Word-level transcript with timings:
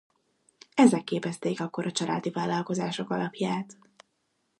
Ezek 0.75 1.03
képezték 1.03 1.59
akkor 1.61 1.85
a 1.85 1.91
családi 1.91 2.29
vállalkozások 2.29 3.09
alapját. 3.09 3.77